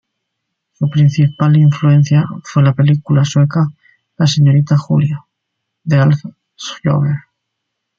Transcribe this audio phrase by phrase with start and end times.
[0.71, 3.67] Su principal influencia fue la película sueca
[4.17, 5.23] "La señorita Julia"
[5.83, 6.21] de Alf
[6.57, 7.21] Sjöberg.